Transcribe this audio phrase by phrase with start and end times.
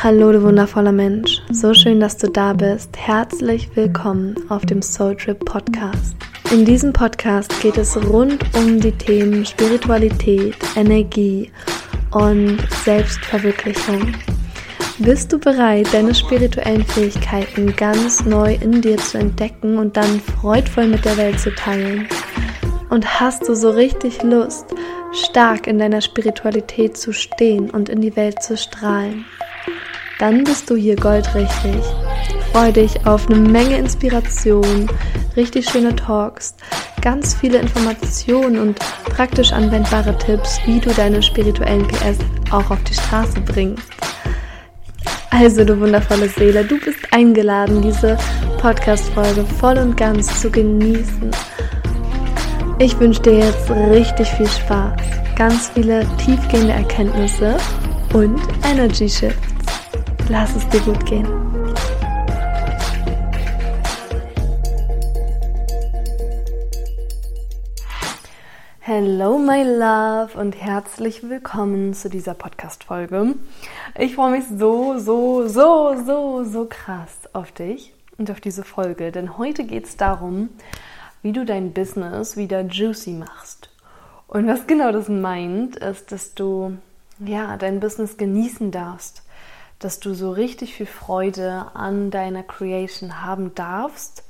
[0.00, 1.42] Hallo, du wundervoller Mensch.
[1.50, 2.96] So schön, dass du da bist.
[2.96, 6.14] Herzlich willkommen auf dem Soul Trip Podcast.
[6.52, 11.50] In diesem Podcast geht es rund um die Themen Spiritualität, Energie
[12.12, 14.14] und Selbstverwirklichung.
[15.00, 20.86] Bist du bereit, deine spirituellen Fähigkeiten ganz neu in dir zu entdecken und dann freudvoll
[20.86, 22.06] mit der Welt zu teilen?
[22.88, 24.66] Und hast du so richtig Lust,
[25.10, 29.24] stark in deiner Spiritualität zu stehen und in die Welt zu strahlen?
[30.18, 31.82] Dann bist du hier goldrichtig.
[32.52, 34.90] Freue dich auf eine Menge Inspiration,
[35.36, 36.54] richtig schöne Talks,
[37.00, 42.18] ganz viele Informationen und praktisch anwendbare Tipps, wie du deine spirituellen PS
[42.50, 43.88] auch auf die Straße bringst.
[45.30, 48.16] Also, du wundervolle Seele, du bist eingeladen, diese
[48.60, 51.30] Podcast-Folge voll und ganz zu genießen.
[52.80, 55.00] Ich wünsche dir jetzt richtig viel Spaß,
[55.36, 57.56] ganz viele tiefgehende Erkenntnisse
[58.14, 59.57] und Energy Shifts.
[60.30, 61.26] Lass es dir gut gehen.
[68.80, 73.36] Hello, my love, und herzlich willkommen zu dieser Podcast-Folge.
[73.98, 79.10] Ich freue mich so, so, so, so, so krass auf dich und auf diese Folge,
[79.12, 80.50] denn heute geht es darum,
[81.22, 83.70] wie du dein Business wieder juicy machst.
[84.26, 86.76] Und was genau das meint, ist, dass du
[87.18, 89.22] ja dein Business genießen darfst
[89.78, 94.24] dass du so richtig viel Freude an deiner Creation haben darfst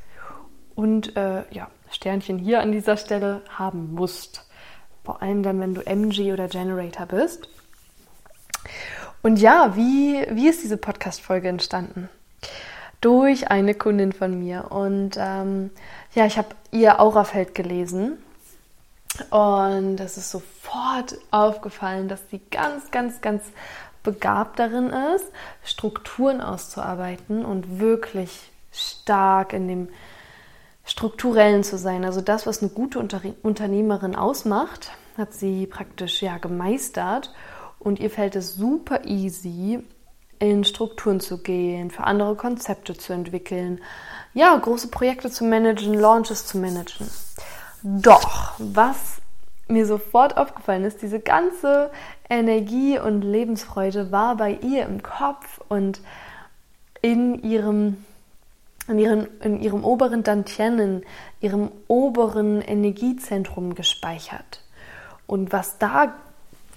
[0.74, 4.46] und äh, ja, Sternchen hier an dieser Stelle haben musst.
[5.04, 7.48] Vor allem dann, wenn du MG oder Generator bist.
[9.22, 12.08] Und ja, wie, wie ist diese Podcast-Folge entstanden?
[13.00, 14.70] Durch eine Kundin von mir.
[14.70, 15.70] Und ähm,
[16.14, 18.18] ja, ich habe ihr Aurafeld gelesen.
[19.30, 23.42] Und es ist sofort aufgefallen, dass sie ganz, ganz, ganz
[24.08, 25.26] begabt darin ist,
[25.62, 29.88] Strukturen auszuarbeiten und wirklich stark in dem
[30.86, 32.06] Strukturellen zu sein.
[32.06, 37.34] Also das, was eine gute Unternehmerin ausmacht, hat sie praktisch ja gemeistert
[37.78, 39.84] und ihr fällt es super easy,
[40.38, 43.82] in Strukturen zu gehen, für andere Konzepte zu entwickeln,
[44.32, 47.10] ja, große Projekte zu managen, Launches zu managen.
[47.82, 49.20] Doch, was
[49.68, 51.90] mir sofort aufgefallen ist, diese ganze
[52.28, 56.00] Energie und Lebensfreude war bei ihr im Kopf und
[57.00, 58.04] in ihrem,
[58.88, 61.02] in ihrem, in ihrem oberen Dantien, in
[61.40, 64.62] ihrem oberen Energiezentrum gespeichert.
[65.26, 66.14] Und was da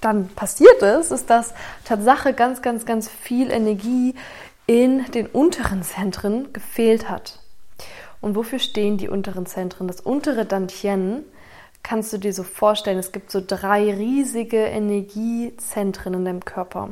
[0.02, 1.54] dann passiert ist, ist, dass
[1.86, 4.16] Tatsache ganz, ganz, ganz viel Energie
[4.68, 7.40] in den unteren Zentren gefehlt hat.
[8.20, 9.88] Und wofür stehen die unteren Zentren?
[9.88, 11.24] Das untere Dantien
[11.84, 16.90] kannst du dir so vorstellen, es gibt so drei riesige Energiezentren in deinem Körper.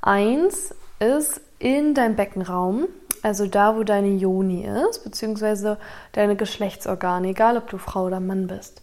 [0.00, 2.86] Eins ist in deinem Beckenraum,
[3.22, 5.78] also da, wo deine Joni ist, beziehungsweise
[6.12, 8.82] deine Geschlechtsorgane, egal ob du Frau oder Mann bist.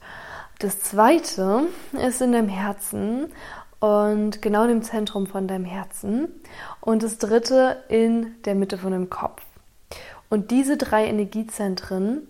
[0.60, 3.32] Das zweite ist in deinem Herzen
[3.80, 6.30] und genau in dem Zentrum von deinem Herzen.
[6.82, 9.44] Und das dritte in der Mitte von deinem Kopf.
[10.30, 12.28] Und diese drei Energiezentren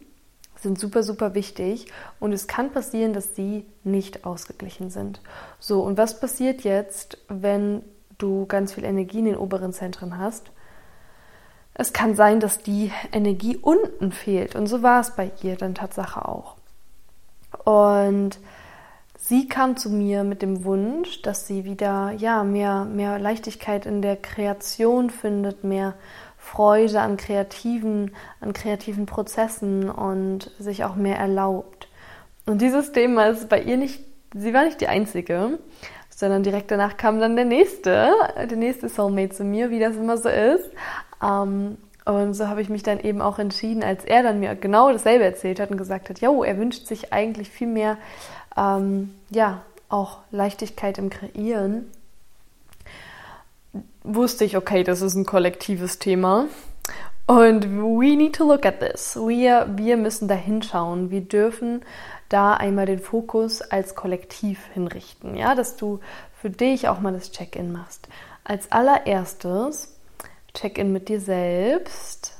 [0.60, 1.88] sind super, super wichtig
[2.20, 5.22] und es kann passieren, dass sie nicht ausgeglichen sind.
[5.60, 7.82] So, und was passiert jetzt, wenn
[8.18, 10.52] du ganz viel Energie in den oberen Zentren hast?
[11.74, 15.76] Es kann sein, dass die Energie unten fehlt und so war es bei ihr dann
[15.76, 16.56] Tatsache auch.
[17.64, 18.40] Und
[19.16, 24.02] sie kam zu mir mit dem Wunsch, dass sie wieder ja mehr mehr Leichtigkeit in
[24.02, 25.94] der Kreation findet, mehr
[26.52, 31.88] Freude an kreativen, an kreativen Prozessen und sich auch mehr erlaubt.
[32.46, 34.04] Und dieses Thema ist bei ihr nicht,
[34.34, 35.60] sie war nicht die einzige,
[36.10, 40.18] sondern direkt danach kam dann der nächste, der nächste Soulmate zu mir, wie das immer
[40.18, 40.70] so ist.
[41.22, 44.90] Ähm, und so habe ich mich dann eben auch entschieden, als er dann mir genau
[44.92, 47.98] dasselbe erzählt hat und gesagt hat, jo, er wünscht sich eigentlich viel mehr,
[48.56, 51.88] ähm, ja, auch Leichtigkeit im Kreieren
[54.08, 56.48] wusste ich, okay, das ist ein kollektives Thema.
[57.28, 59.18] Und we need to look at this.
[59.18, 61.12] Wir, wir müssen da hinschauen.
[61.12, 61.82] Wir dürfen
[62.30, 65.36] da einmal den Fokus als Kollektiv hinrichten.
[65.36, 66.00] Ja, dass du
[66.42, 68.08] für dich auch mal das Check-in machst.
[68.46, 69.94] Als allererstes
[70.54, 72.34] Check-in mit dir selbst.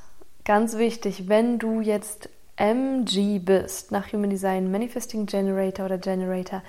[0.46, 6.64] Ganz wichtig, wenn du jetzt MG bist, nach Human Design Manifesting Generator oder Generator,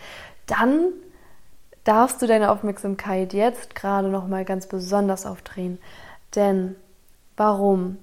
[0.46, 0.92] dann
[1.88, 5.78] darfst du deine Aufmerksamkeit jetzt gerade noch mal ganz besonders aufdrehen.
[6.34, 6.76] Denn
[7.34, 7.96] warum?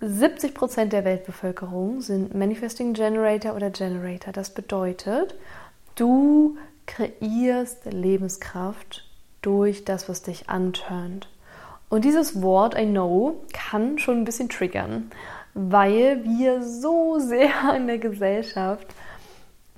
[0.00, 4.32] 70% der Weltbevölkerung sind Manifesting Generator oder Generator.
[4.32, 5.34] Das bedeutet,
[5.96, 9.04] du kreierst Lebenskraft
[9.42, 11.28] durch das, was dich anturnt.
[11.90, 15.10] Und dieses Wort I know kann schon ein bisschen triggern,
[15.52, 18.86] weil wir so sehr in der Gesellschaft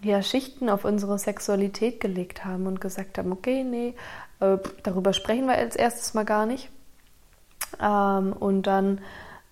[0.05, 3.95] ja, Schichten auf unsere Sexualität gelegt haben und gesagt haben, okay, nee,
[4.41, 6.71] äh, darüber sprechen wir als erstes mal gar nicht.
[7.81, 9.01] Ähm, und dann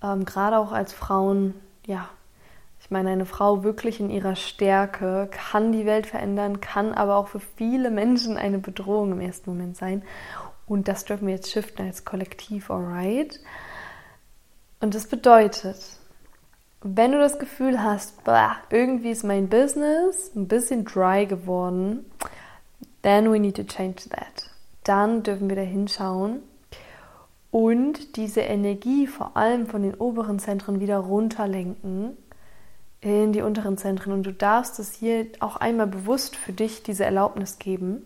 [0.02, 1.54] ähm, gerade auch als Frauen,
[1.87, 2.08] ja,
[2.81, 7.28] ich meine, eine Frau wirklich in ihrer Stärke kann die Welt verändern, kann aber auch
[7.28, 10.02] für viele Menschen eine Bedrohung im ersten Moment sein.
[10.66, 13.40] Und das dürfen wir jetzt shiften als Kollektiv, alright?
[14.81, 15.78] Und das bedeutet,
[16.82, 22.05] wenn du das Gefühl hast, bah, irgendwie ist mein Business ein bisschen dry geworden,
[23.02, 24.50] then we need to change that.
[24.84, 26.43] Dann dürfen wir da hinschauen
[27.52, 32.17] und diese Energie vor allem von den oberen Zentren wieder runterlenken
[33.00, 34.12] in die unteren Zentren.
[34.12, 38.02] Und du darfst es hier auch einmal bewusst für dich diese Erlaubnis geben,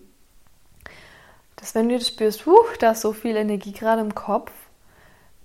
[1.57, 4.53] dass wenn du das spürst, huh, da ist so viel Energie gerade im Kopf,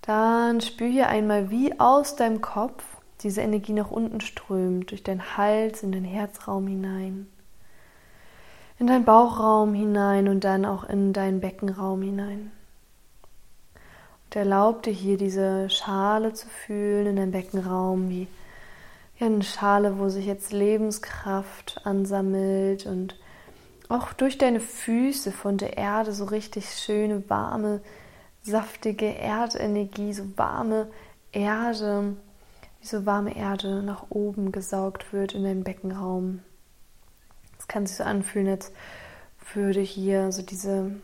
[0.02, 2.84] dann spür hier einmal, wie aus deinem Kopf
[3.24, 7.28] diese Energie nach unten strömt, durch deinen Hals in den Herzraum hinein,
[8.80, 12.52] in deinen Bauchraum hinein und dann auch in deinen Beckenraum hinein.
[14.26, 18.28] Und erlaub dir hier diese Schale zu fühlen in deinem Beckenraum, wie
[19.20, 23.16] eine Schale, wo sich jetzt Lebenskraft ansammelt und
[23.88, 27.82] auch durch deine Füße von der Erde so richtig schöne, warme,
[28.42, 30.88] saftige Erdenergie, so warme
[31.32, 32.16] Erde
[32.82, 36.42] wie so warme Erde nach oben gesaugt wird in deinen Beckenraum.
[37.60, 38.72] Es kann sich so anfühlen, als
[39.54, 40.96] würde hier so diese,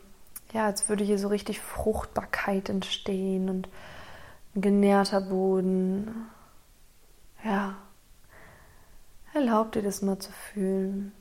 [0.52, 3.68] ja, als würde hier so richtig Fruchtbarkeit entstehen und
[4.54, 6.26] ein genährter Boden.
[7.44, 7.76] Ja.
[9.34, 11.12] Erlaub dir das mal zu fühlen.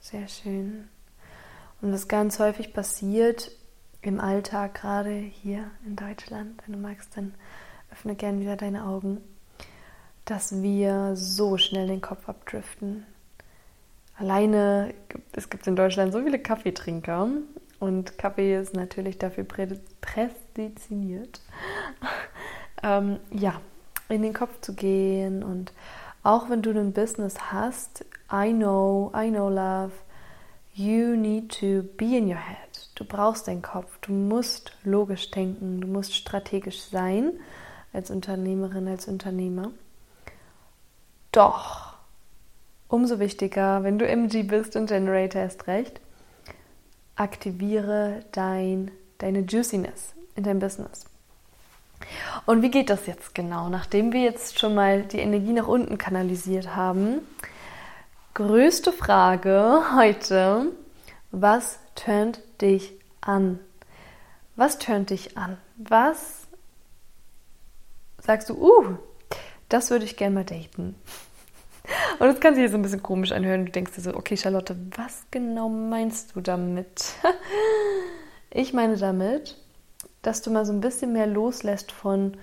[0.00, 0.88] Sehr schön.
[1.80, 3.52] Und was ganz häufig passiert
[4.02, 7.34] im Alltag, gerade hier in Deutschland, wenn du magst, dann
[7.90, 9.22] öffne gern wieder deine Augen
[10.28, 13.06] dass wir so schnell den Kopf abdriften.
[14.18, 14.92] Alleine,
[15.32, 17.28] es gibt in Deutschland so viele Kaffeetrinker
[17.78, 21.40] und Kaffee ist natürlich dafür prädestiniert,
[22.82, 23.60] ähm, ja,
[24.10, 25.72] in den Kopf zu gehen und
[26.22, 29.92] auch wenn du ein Business hast, I know, I know love,
[30.74, 32.90] you need to be in your head.
[32.96, 37.32] Du brauchst deinen Kopf, du musst logisch denken, du musst strategisch sein
[37.94, 39.70] als Unternehmerin, als Unternehmer.
[41.38, 41.92] Doch,
[42.88, 46.00] umso wichtiger, wenn du MG bist und Generator erst recht,
[47.14, 51.04] aktiviere dein, deine Juiciness in deinem Business.
[52.44, 53.68] Und wie geht das jetzt genau?
[53.68, 57.20] Nachdem wir jetzt schon mal die Energie nach unten kanalisiert haben,
[58.34, 60.72] größte Frage heute,
[61.30, 63.60] was tönt dich an?
[64.56, 65.56] Was tönt dich an?
[65.76, 66.48] Was
[68.18, 68.96] sagst du, uh,
[69.68, 70.96] das würde ich gerne mal daten.
[72.18, 73.66] Und das kann sich so ein bisschen komisch anhören.
[73.66, 77.14] Du denkst dir so, okay, Charlotte, was genau meinst du damit?
[78.50, 79.58] Ich meine damit,
[80.22, 82.38] dass du mal so ein bisschen mehr loslässt von,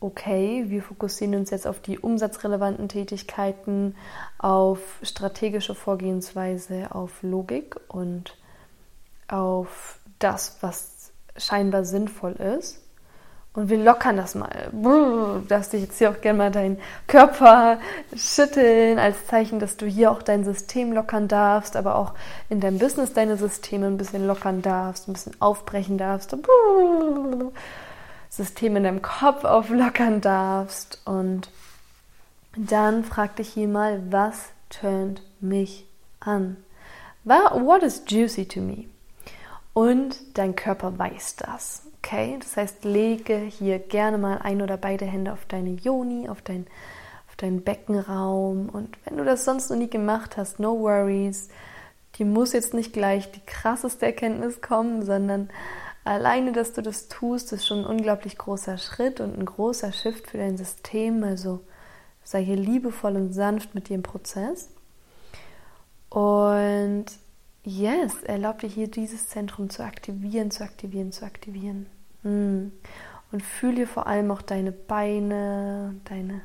[0.00, 3.94] okay, wir fokussieren uns jetzt auf die umsatzrelevanten Tätigkeiten,
[4.38, 8.38] auf strategische Vorgehensweise, auf Logik und
[9.28, 12.79] auf das, was scheinbar sinnvoll ist.
[13.52, 14.68] Und wir lockern das mal.
[14.70, 16.78] Du darfst dich jetzt hier auch gerne mal deinen
[17.08, 17.80] Körper
[18.14, 22.14] schütteln, als Zeichen, dass du hier auch dein System lockern darfst, aber auch
[22.48, 26.36] in deinem Business deine Systeme ein bisschen lockern darfst, ein bisschen aufbrechen darfst.
[28.28, 31.00] System in deinem Kopf auflockern darfst.
[31.04, 31.50] Und
[32.56, 35.86] dann frag dich hier mal, was turnt mich
[36.20, 36.56] an?
[37.24, 38.84] What is juicy to me?
[39.74, 41.82] Und dein Körper weiß das.
[42.02, 46.40] Okay, das heißt, lege hier gerne mal ein oder beide Hände auf deine Yoni, auf
[46.40, 46.66] dein,
[47.28, 48.70] auf deinen Beckenraum.
[48.70, 51.48] Und wenn du das sonst noch nie gemacht hast, no worries.
[52.16, 55.50] Die muss jetzt nicht gleich die krasseste Erkenntnis kommen, sondern
[56.04, 60.28] alleine, dass du das tust, ist schon ein unglaublich großer Schritt und ein großer Shift
[60.28, 61.22] für dein System.
[61.22, 61.60] Also
[62.24, 64.70] sei hier liebevoll und sanft mit dir im Prozess.
[66.08, 67.06] Und
[67.64, 71.86] yes, erlaub dir hier dieses Zentrum zu aktivieren, zu aktivieren, zu aktivieren.
[72.22, 72.72] Hm.
[73.32, 76.42] Und fühle vor allem auch deine Beine, deine,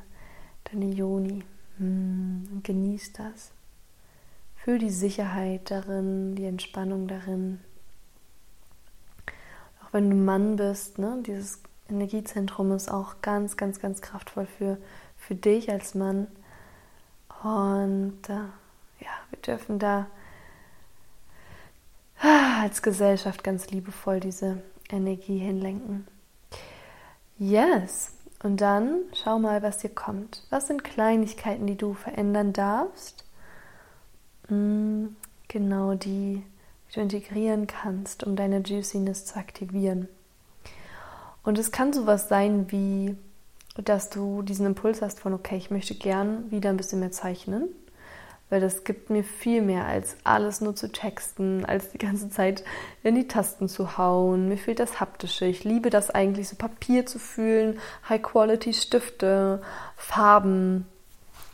[0.64, 1.44] deine Yoni.
[1.78, 2.48] Hm.
[2.52, 3.50] Und genieß das.
[4.56, 7.60] Fühl die Sicherheit darin, die Entspannung darin.
[9.82, 14.78] Auch wenn du Mann bist, ne, dieses Energiezentrum ist auch ganz, ganz, ganz kraftvoll für,
[15.16, 16.26] für dich als Mann.
[17.42, 18.48] Und äh,
[19.04, 20.06] ja, wir dürfen da
[22.20, 26.06] als Gesellschaft ganz liebevoll diese Energie hinlenken.
[27.38, 28.12] Yes.
[28.42, 30.46] Und dann schau mal, was dir kommt.
[30.50, 33.24] Was sind Kleinigkeiten, die du verändern darfst?
[34.48, 35.06] Mm,
[35.48, 36.42] genau die,
[36.88, 40.08] die du integrieren kannst, um deine Juiciness zu aktivieren.
[41.42, 43.16] Und es kann sowas sein wie,
[43.82, 47.68] dass du diesen Impuls hast von, okay, ich möchte gern wieder ein bisschen mehr zeichnen
[48.48, 52.64] weil das gibt mir viel mehr als alles nur zu texten, als die ganze Zeit
[53.02, 54.48] in die Tasten zu hauen.
[54.48, 55.46] Mir fehlt das Haptische.
[55.46, 59.62] Ich liebe das eigentlich, so Papier zu fühlen, High-Quality-Stifte,
[59.96, 60.86] Farben.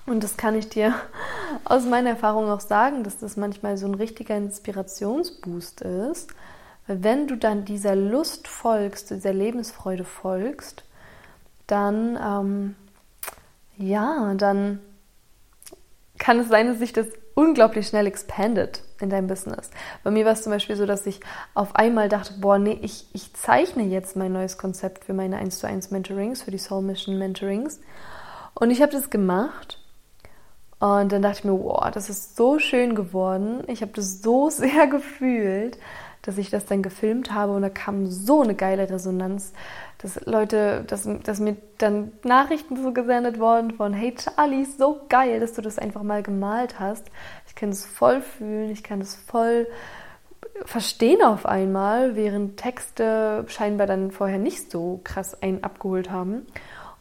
[0.04, 0.94] Und das kann ich dir
[1.64, 6.30] aus meiner Erfahrung auch sagen, dass das manchmal so ein richtiger Inspirationsboost ist.
[6.86, 10.84] Wenn du dann dieser Lust folgst, dieser Lebensfreude folgst,
[11.66, 12.74] dann, ähm,
[13.78, 14.80] ja, dann
[16.22, 19.70] kann es sein, dass sich das unglaublich schnell expandet in deinem Business.
[20.04, 21.18] Bei mir war es zum Beispiel so, dass ich
[21.52, 25.58] auf einmal dachte, boah, nee, ich, ich zeichne jetzt mein neues Konzept für meine 1
[25.58, 27.80] zu 1 Mentorings, für die Soul Mission Mentorings.
[28.54, 29.80] Und ich habe das gemacht.
[30.78, 33.64] Und dann dachte ich mir, boah, das ist so schön geworden.
[33.66, 35.76] Ich habe das so sehr gefühlt,
[36.22, 39.52] dass ich das dann gefilmt habe und da kam so eine geile Resonanz
[40.02, 45.38] dass Leute, dass, dass mir dann Nachrichten so gesendet worden von, hey Charlie, so geil,
[45.40, 47.06] dass du das einfach mal gemalt hast.
[47.46, 49.68] Ich kann es voll fühlen, ich kann es voll
[50.64, 56.46] verstehen auf einmal, während Texte scheinbar dann vorher nicht so krass einen abgeholt haben.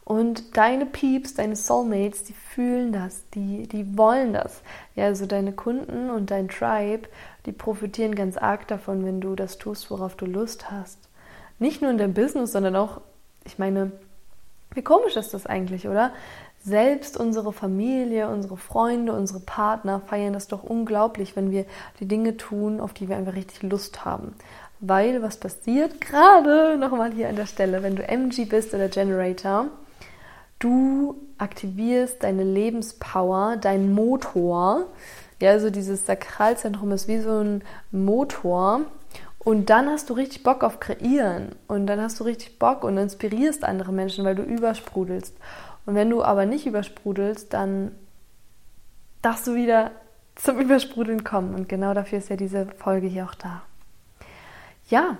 [0.04, 4.62] Und deine Peeps, deine Soulmates, die fühlen das, die, die wollen das.
[4.96, 7.08] Ja, also deine Kunden und dein Tribe,
[7.46, 11.08] die profitieren ganz arg davon, wenn du das tust, worauf du Lust hast.
[11.62, 13.00] Nicht nur in deinem Business, sondern auch,
[13.44, 13.92] ich meine,
[14.74, 16.10] wie komisch ist das eigentlich, oder?
[16.64, 21.64] Selbst unsere Familie, unsere Freunde, unsere Partner feiern das doch unglaublich, wenn wir
[22.00, 24.34] die Dinge tun, auf die wir einfach richtig Lust haben.
[24.80, 29.66] Weil was passiert, gerade nochmal hier an der Stelle, wenn du MG bist oder Generator,
[30.58, 34.86] du aktivierst deine Lebenspower, deinen Motor.
[35.40, 38.80] Ja, also dieses Sakralzentrum ist wie so ein Motor,
[39.44, 42.96] und dann hast du richtig Bock auf Kreieren und dann hast du richtig Bock und
[42.96, 45.36] inspirierst andere Menschen, weil du übersprudelst.
[45.84, 47.92] Und wenn du aber nicht übersprudelst, dann
[49.20, 49.90] darfst du wieder
[50.36, 51.56] zum Übersprudeln kommen.
[51.56, 53.62] Und genau dafür ist ja diese Folge hier auch da.
[54.88, 55.16] Ja,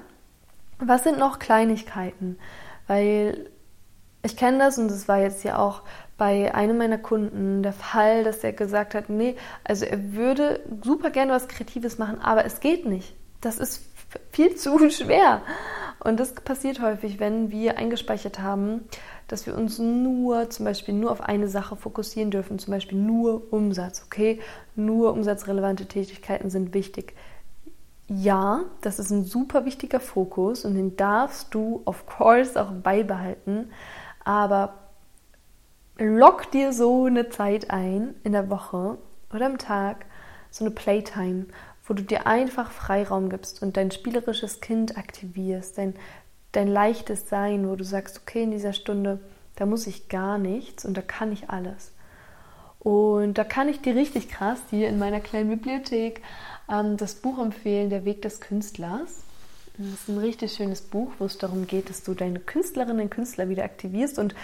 [0.78, 2.38] was sind noch Kleinigkeiten?
[2.86, 3.50] Weil
[4.22, 5.82] ich kenne das und das war jetzt ja auch
[6.16, 11.10] bei einem meiner Kunden der Fall, dass er gesagt hat, nee, also er würde super
[11.10, 13.16] gerne was Kreatives machen, aber es geht nicht.
[13.40, 13.82] Das ist
[14.30, 15.42] viel zu schwer.
[16.00, 18.84] Und das passiert häufig, wenn wir eingespeichert haben,
[19.28, 23.52] dass wir uns nur zum Beispiel nur auf eine Sache fokussieren dürfen, zum Beispiel nur
[23.52, 24.40] Umsatz, okay?
[24.74, 27.14] Nur umsatzrelevante Tätigkeiten sind wichtig.
[28.08, 33.70] Ja, das ist ein super wichtiger Fokus und den darfst du, of course, auch beibehalten.
[34.24, 34.74] Aber
[35.98, 38.98] lock dir so eine Zeit ein in der Woche
[39.32, 40.04] oder am Tag,
[40.50, 41.46] so eine Playtime,
[41.92, 45.92] wo du dir einfach Freiraum gibst und dein spielerisches Kind aktivierst, dein,
[46.52, 49.20] dein leichtes Sein, wo du sagst, okay, in dieser Stunde,
[49.56, 51.92] da muss ich gar nichts und da kann ich alles.
[52.78, 56.22] Und da kann ich dir richtig krass hier in meiner kleinen Bibliothek
[56.66, 59.24] ähm, das Buch empfehlen, Der Weg des Künstlers.
[59.76, 63.10] Das ist ein richtig schönes Buch, wo es darum geht, dass du deine Künstlerinnen und
[63.10, 64.18] Künstler wieder aktivierst.
[64.18, 64.34] Und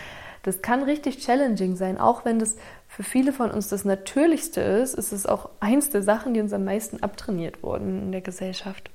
[0.43, 2.57] das kann richtig challenging sein, auch wenn das
[2.89, 6.53] für viele von uns das Natürlichste ist, ist es auch eins der Sachen, die uns
[6.53, 8.91] am meisten abtrainiert wurden in der Gesellschaft.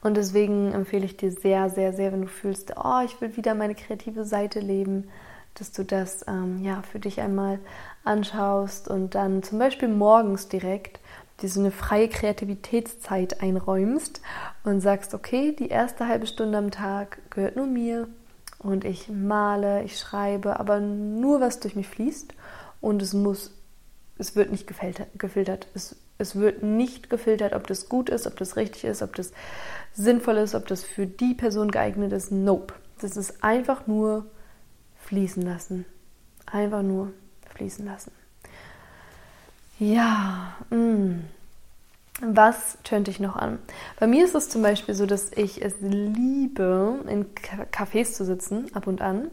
[0.00, 3.54] Und deswegen empfehle ich dir sehr, sehr, sehr, wenn du fühlst, oh, ich will wieder
[3.54, 5.08] meine kreative Seite leben,
[5.54, 7.58] dass du das ähm, ja für dich einmal
[8.04, 11.00] anschaust und dann zum Beispiel morgens direkt
[11.42, 14.20] dir so eine freie Kreativitätszeit einräumst
[14.64, 18.08] und sagst, okay, die erste halbe Stunde am Tag gehört nur mir
[18.58, 22.34] und ich male, ich schreibe, aber nur was durch mich fließt
[22.80, 23.54] und es muss,
[24.18, 25.68] es wird nicht gefiltert.
[25.74, 29.32] Es, es wird nicht gefiltert, ob das gut ist, ob das richtig ist, ob das
[29.92, 32.32] sinnvoll ist, ob das für die Person geeignet ist.
[32.32, 32.74] Nope.
[33.00, 34.26] Das ist einfach nur
[35.04, 35.84] fließen lassen.
[36.46, 37.12] Einfach nur
[37.54, 38.12] fließen lassen.
[39.78, 41.18] Ja, mh.
[42.22, 43.58] Was tönt dich noch an?
[44.00, 48.74] Bei mir ist es zum Beispiel so, dass ich es liebe, in Cafés zu sitzen,
[48.74, 49.30] ab und an,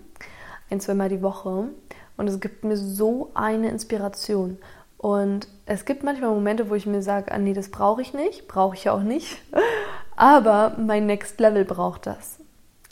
[0.70, 1.70] ein, zweimal die Woche.
[2.18, 4.58] Und es gibt mir so eine Inspiration.
[4.98, 8.48] Und es gibt manchmal Momente, wo ich mir sage, ah nee, das brauche ich nicht,
[8.48, 9.38] brauche ich ja auch nicht.
[10.16, 12.40] Aber mein Next Level braucht das.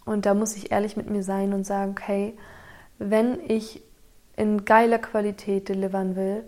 [0.05, 2.33] Und da muss ich ehrlich mit mir sein und sagen, okay,
[2.97, 3.81] wenn ich
[4.35, 6.43] in geiler Qualität delivern will,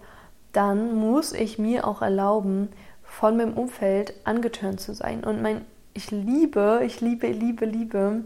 [0.52, 2.70] dann muss ich mir auch erlauben,
[3.20, 5.24] von meinem Umfeld angeturnt zu sein.
[5.24, 8.24] Und mein, ich liebe, ich liebe, liebe, liebe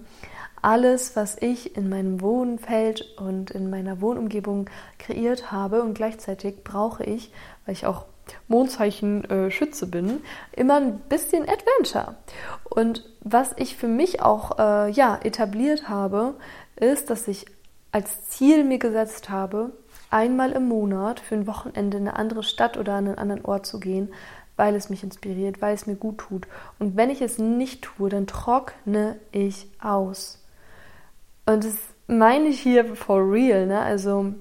[0.61, 5.81] alles, was ich in meinem Wohnfeld und in meiner Wohnumgebung kreiert habe.
[5.83, 7.31] Und gleichzeitig brauche ich,
[7.65, 8.05] weil ich auch
[8.47, 10.21] Mondzeichen äh, Schütze bin,
[10.53, 12.15] immer ein bisschen Adventure.
[12.63, 16.35] Und was ich für mich auch äh, ja, etabliert habe,
[16.75, 17.45] ist, dass ich
[17.91, 19.71] als Ziel mir gesetzt habe,
[20.09, 23.65] einmal im Monat für ein Wochenende in eine andere Stadt oder an einen anderen Ort
[23.65, 24.09] zu gehen,
[24.57, 26.47] weil es mich inspiriert, weil es mir gut tut.
[26.79, 30.43] Und wenn ich es nicht tue, dann trockne ich aus.
[31.45, 31.75] Und das
[32.07, 33.79] meine ich hier for real, ne?
[33.79, 34.33] Also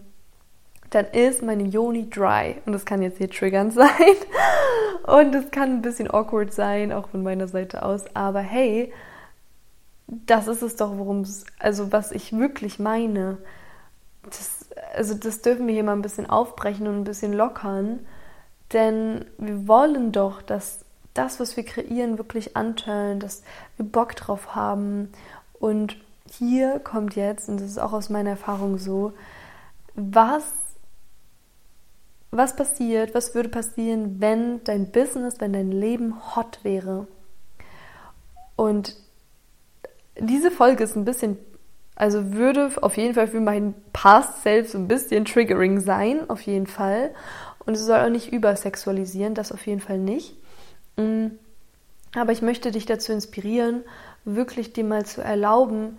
[0.90, 2.56] dann ist meine Yoni dry.
[2.64, 4.16] Und das kann jetzt hier triggernd sein.
[5.06, 8.04] Und es kann ein bisschen awkward sein, auch von meiner Seite aus.
[8.14, 8.92] Aber hey,
[10.08, 13.38] das ist es doch, worum es, also was ich wirklich meine.
[14.23, 18.00] Das, also das dürfen wir hier mal ein bisschen aufbrechen und ein bisschen lockern.
[18.73, 23.42] Denn wir wollen doch, dass das, was wir kreieren, wirklich antönt, dass
[23.76, 25.12] wir Bock drauf haben.
[25.58, 25.96] Und
[26.30, 29.12] hier kommt jetzt, und das ist auch aus meiner Erfahrung so,
[29.94, 30.44] was
[32.30, 37.06] was passiert, was würde passieren, wenn dein Business, wenn dein Leben hot wäre.
[38.56, 38.96] Und
[40.18, 41.38] diese Folge ist ein bisschen,
[41.94, 46.42] also würde auf jeden Fall für meinen Past Self so ein bisschen triggering sein, auf
[46.42, 47.14] jeden Fall.
[47.66, 50.37] Und es soll auch nicht übersexualisieren, das auf jeden Fall nicht.
[50.96, 51.26] Mm.
[52.14, 53.82] Aber ich möchte dich dazu inspirieren,
[54.25, 55.99] wirklich dir mal zu erlauben,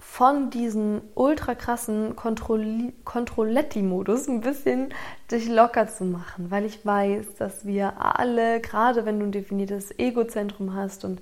[0.00, 4.94] von diesem ultra krassen Kontrolletti-Modus ein bisschen
[5.30, 9.96] dich locker zu machen, weil ich weiß, dass wir alle, gerade wenn du ein definiertes
[9.98, 11.20] Egozentrum hast und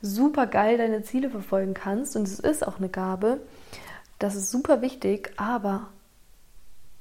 [0.00, 3.40] super geil deine Ziele verfolgen kannst, und es ist auch eine Gabe,
[4.20, 5.88] das ist super wichtig, aber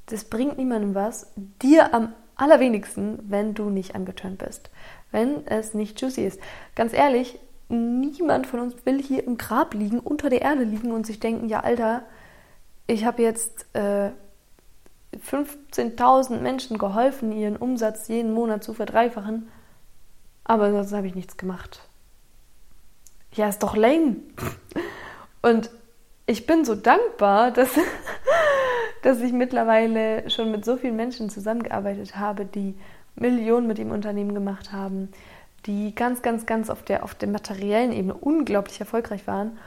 [0.08, 4.72] das bringt niemandem was, dir am allerwenigsten, wenn du nicht angeturnt bist,
[5.12, 6.42] wenn es nicht juicy ist.
[6.76, 11.06] Ganz ehrlich, niemand von uns will hier im Grab liegen, unter der Erde liegen und
[11.06, 12.04] sich denken, ja Alter,
[12.88, 14.10] ich habe jetzt äh,
[15.30, 19.50] 15.000 Menschen geholfen, ihren Umsatz jeden Monat zu verdreifachen,
[20.44, 21.82] aber sonst habe ich nichts gemacht.
[23.34, 24.18] Ja, ist doch lame.
[25.42, 25.70] Und
[26.26, 27.70] ich bin so dankbar, dass,
[29.02, 32.76] dass ich mittlerweile schon mit so vielen Menschen zusammengearbeitet habe, die
[33.16, 35.10] Millionen mit dem Unternehmen gemacht haben,
[35.66, 39.58] die ganz, ganz, ganz auf der, auf der materiellen Ebene unglaublich erfolgreich waren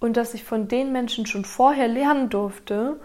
[0.00, 2.98] und dass ich von den Menschen schon vorher lernen durfte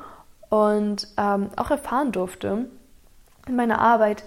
[0.49, 2.69] und ähm, auch erfahren durfte
[3.47, 4.23] in meiner Arbeit,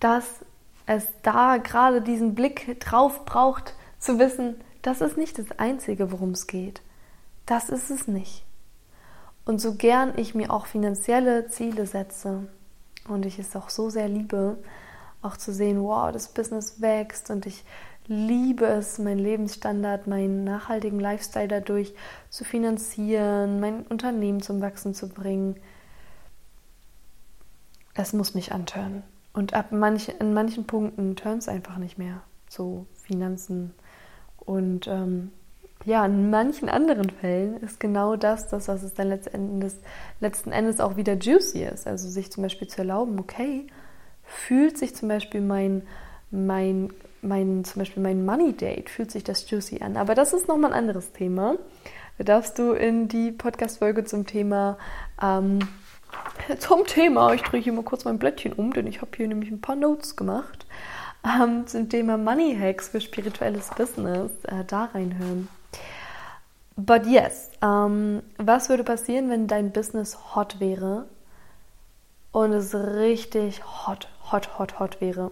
[0.00, 0.44] dass
[0.86, 6.30] es da gerade diesen Blick drauf braucht, zu wissen, das ist nicht das Einzige, worum
[6.30, 6.82] es geht.
[7.46, 8.44] Das ist es nicht.
[9.44, 12.46] Und so gern ich mir auch finanzielle Ziele setze
[13.08, 14.58] und ich es auch so sehr liebe,
[15.20, 17.64] auch zu sehen, wow, das Business wächst und ich
[18.06, 21.94] liebe es, meinen Lebensstandard, meinen nachhaltigen Lifestyle dadurch
[22.30, 25.56] zu finanzieren, mein Unternehmen zum Wachsen zu bringen.
[27.94, 29.02] Es muss mich antören.
[29.32, 32.22] Und ab manch, in manchen Punkten turnt es einfach nicht mehr.
[32.48, 33.72] So Finanzen.
[34.36, 35.30] Und ähm,
[35.84, 39.76] ja, in manchen anderen Fällen ist genau das, das, was es dann letzten Endes,
[40.20, 41.86] letzten Endes auch wieder juicy ist.
[41.86, 43.66] Also sich zum Beispiel zu erlauben, okay,
[44.24, 45.82] fühlt sich zum Beispiel mein,
[46.30, 49.96] mein, mein, zum Beispiel mein Money Date, fühlt sich das juicy an.
[49.96, 51.56] Aber das ist nochmal ein anderes Thema.
[52.18, 54.78] Da darfst du in die Podcast-Folge zum Thema,
[55.20, 55.58] ähm,
[56.58, 59.50] zum Thema, ich drehe hier mal kurz mein Blättchen um, denn ich habe hier nämlich
[59.50, 60.66] ein paar Notes gemacht,
[61.24, 65.48] ähm, zum Thema Money Hacks für spirituelles Business, äh, da reinhören.
[66.84, 71.06] But yes, ähm, was würde passieren, wenn dein Business hot wäre
[72.32, 75.30] und es richtig hot, hot, hot, hot wäre.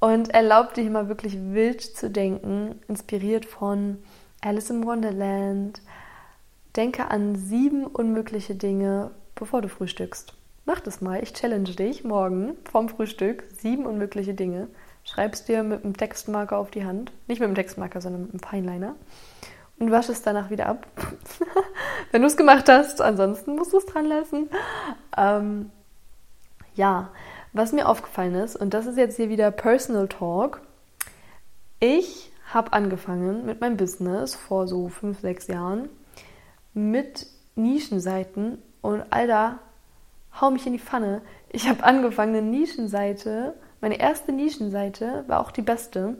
[0.00, 3.98] Und erlaubt dich mal wirklich wild zu denken, inspiriert von
[4.40, 5.80] Alice in Wonderland.
[6.74, 10.34] Denke an sieben unmögliche Dinge, bevor du frühstückst.
[10.64, 11.22] Mach das mal.
[11.22, 13.44] Ich challenge dich morgen vorm Frühstück.
[13.56, 14.66] Sieben unmögliche Dinge.
[15.04, 17.12] Schreibst dir mit einem Textmarker auf die Hand.
[17.28, 18.96] Nicht mit einem Textmarker, sondern mit einem Fineliner.
[19.78, 20.86] Und wasch es danach wieder ab.
[22.10, 23.00] Wenn du es gemacht hast.
[23.00, 24.48] Ansonsten musst du es dran lassen.
[25.16, 25.70] Ähm,
[26.74, 27.10] ja,
[27.52, 30.60] was mir aufgefallen ist, und das ist jetzt hier wieder Personal Talk,
[31.80, 35.88] ich habe angefangen mit meinem Business vor so fünf, sechs Jahren
[36.74, 39.58] mit Nischenseiten und Alter,
[40.40, 41.22] hau mich in die Pfanne.
[41.50, 46.16] Ich habe angefangen, eine Nischenseite, meine erste Nischenseite war auch die beste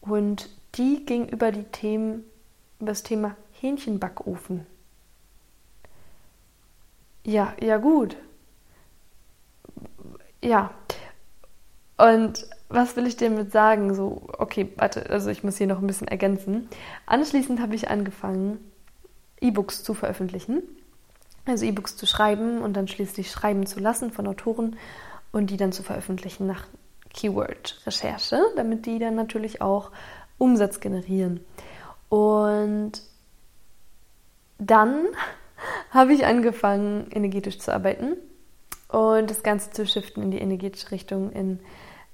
[0.00, 2.24] und die ging über die Themen,
[2.86, 4.66] das Thema Hähnchenbackofen.
[7.24, 8.16] Ja, ja gut
[10.42, 10.70] ja.
[11.96, 13.94] Und was will ich dir damit sagen?
[13.94, 16.68] So, okay, warte, also ich muss hier noch ein bisschen ergänzen.
[17.06, 18.58] Anschließend habe ich angefangen,
[19.40, 20.62] E-Books zu veröffentlichen.
[21.44, 24.76] Also E-Books zu schreiben und dann schließlich schreiben zu lassen von Autoren
[25.32, 26.66] und die dann zu veröffentlichen nach
[27.14, 29.90] Keyword-Recherche, damit die dann natürlich auch
[30.38, 31.40] Umsatz generieren.
[32.12, 33.00] Und
[34.58, 35.06] dann
[35.90, 38.18] habe ich angefangen, energetisch zu arbeiten
[38.88, 41.60] und das Ganze zu shiften in die energetische Richtung, in,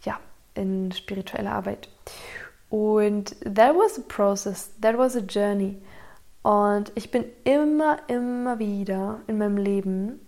[0.04, 0.20] ja,
[0.54, 1.88] in spirituelle Arbeit.
[2.70, 5.82] Und that was a process, that was a journey.
[6.42, 10.20] Und ich bin immer, immer wieder in meinem Leben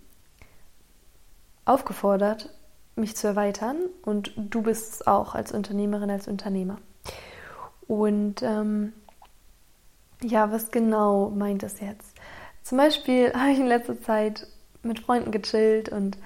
[1.64, 2.52] aufgefordert,
[2.96, 3.76] mich zu erweitern.
[4.02, 6.78] Und du bist es auch als Unternehmerin, als Unternehmer.
[7.87, 8.94] Und ähm,
[10.22, 12.16] ja, was genau meint das jetzt?
[12.62, 14.46] Zum Beispiel habe ich in letzter Zeit
[14.83, 16.16] mit Freunden gechillt und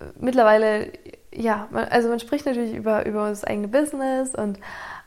[0.00, 0.92] äh, mittlerweile,
[1.32, 4.58] ja, also man spricht natürlich über, über das eigene Business und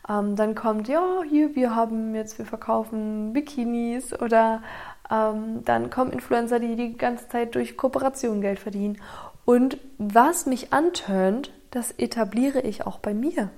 [0.09, 4.61] ähm, dann kommt, ja, hier, wir haben jetzt, wir verkaufen Bikinis oder
[5.09, 9.01] ähm, dann kommen Influencer, die die ganze Zeit durch Kooperation Geld verdienen.
[9.45, 13.49] Und was mich antönt, das etabliere ich auch bei mir.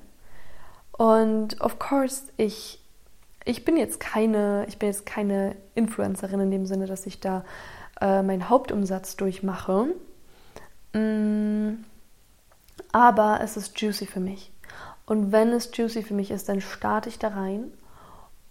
[0.91, 2.78] Und of course, ich,
[3.49, 7.43] ich bin jetzt keine, ich bin jetzt keine Influencerin in dem Sinne, dass ich da
[7.99, 9.87] äh, meinen Hauptumsatz durchmache.
[10.93, 11.83] Mm,
[12.91, 14.51] aber es ist juicy für mich.
[15.07, 17.71] Und wenn es juicy für mich ist, dann starte ich da rein.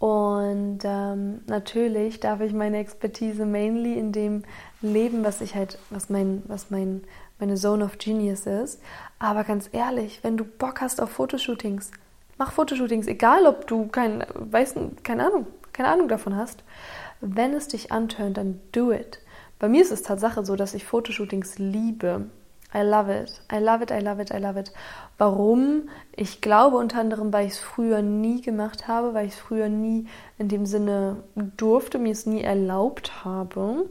[0.01, 4.43] Und ähm, natürlich darf ich meine Expertise mainly in dem
[4.81, 7.05] leben, was ich halt, was mein, was mein,
[7.39, 8.81] meine Zone of Genius ist.
[9.21, 11.93] Aber ganz ehrlich, wenn du Bock hast auf Fotoshootings,
[12.39, 16.65] mach Fotoshootings, egal ob du kein, weißt, keine Ahnung, keine Ahnung davon hast.
[17.21, 19.21] Wenn es dich antönt, dann do it.
[19.59, 22.27] Bei mir ist es Tatsache so, dass ich Fotoshootings liebe.
[22.75, 23.41] I love it.
[23.51, 24.73] I love it, I love it, I love it.
[25.17, 25.89] Warum?
[26.15, 29.69] Ich glaube unter anderem, weil ich es früher nie gemacht habe, weil ich es früher
[29.69, 33.87] nie in dem Sinne durfte, mir es nie erlaubt habe,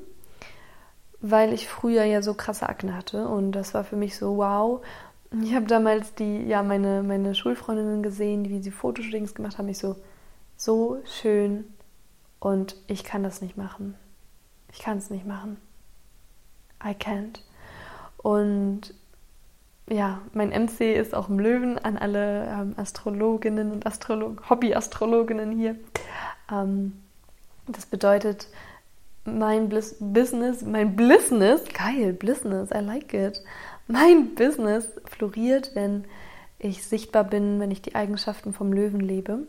[1.22, 4.82] weil ich früher ja so krasse Akne hatte und das war für mich so wow.
[5.42, 9.68] Ich habe damals die, ja, meine, meine Schulfreundinnen gesehen, wie sie Fotoshootings gemacht haben.
[9.68, 9.98] Ich so,
[10.56, 11.66] so schön
[12.40, 13.96] und ich kann das nicht machen.
[14.72, 15.58] Ich kann es nicht machen.
[16.84, 17.40] I can't.
[18.18, 18.94] Und
[19.90, 25.76] ja, mein MC ist auch im Löwen an alle ähm, Astrologinnen und Astrolog Hobby-Astrologinnen hier.
[26.52, 27.02] Ähm,
[27.68, 28.48] das bedeutet,
[29.24, 33.42] mein Bliss Business, mein Blissness, geil, Blissness, I like it.
[33.88, 36.06] Mein Business floriert, wenn
[36.60, 39.48] ich sichtbar bin, wenn ich die Eigenschaften vom Löwen lebe.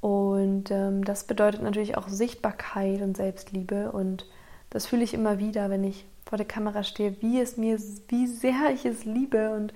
[0.00, 3.92] Und ähm, das bedeutet natürlich auch Sichtbarkeit und Selbstliebe.
[3.92, 4.26] Und
[4.70, 8.26] das fühle ich immer wieder, wenn ich vor der Kamera stehe, wie es mir, wie
[8.26, 9.74] sehr ich es liebe und